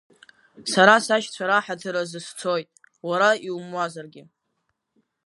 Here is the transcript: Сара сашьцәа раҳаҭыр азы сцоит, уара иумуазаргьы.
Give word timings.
Сара 0.71 0.95
сашьцәа 1.05 1.45
раҳаҭыр 1.49 1.95
азы 2.01 2.19
сцоит, 2.25 2.67
уара 3.07 3.29
иумуазаргьы. 3.47 4.23